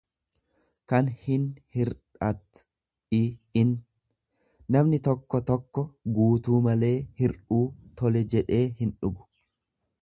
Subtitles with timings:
[0.91, 2.63] kan hinhirdhat
[3.17, 3.21] i
[3.61, 3.75] in;
[4.77, 5.85] Namni tokko tokko
[6.17, 6.93] guutuu malee
[7.23, 7.63] hirdhuu
[8.01, 9.33] tole jedhee hindhugu.